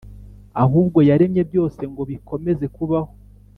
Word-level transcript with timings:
Ahubwo 0.63 0.99
yaremye 1.09 1.41
byose 1.49 1.81
ngo 1.91 2.01
bikomeze 2.09 2.65
kubaho, 2.75 3.11